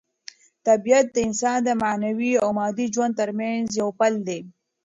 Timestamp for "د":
1.11-1.17, 1.67-1.69